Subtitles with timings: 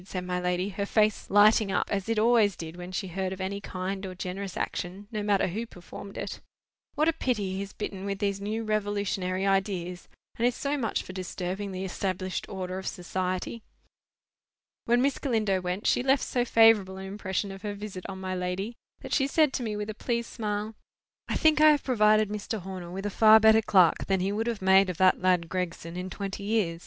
[0.03, 3.39] said my lady, her face lighting up, as it always did when she heard of
[3.39, 6.41] any kind or generous action, no matter who performed it.
[6.95, 10.07] "What a pity he is bitten with these new revolutionary ideas,
[10.39, 13.61] and is so much for disturbing the established order of society!"
[14.85, 18.33] When Miss Galindo went, she left so favourable an impression of her visit on my
[18.33, 20.73] lady, that she said to me with a pleased smile—
[21.27, 22.61] "I think I have provided Mr.
[22.61, 25.95] Horner with a far better clerk than he would have made of that lad Gregson
[25.95, 26.79] in twenty years.